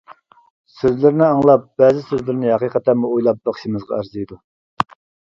سۆزلىرىنى 0.75 1.25
ئاڭلاپ 1.25 1.67
بەزى 1.81 2.01
سۆزلىرىنى 2.07 2.49
ھەقىقەتەنمۇ 2.53 3.11
ئويلاپ 3.17 3.43
بېقىشىمىزغا 3.49 3.99
ئەرزىيدۇ. 3.99 4.39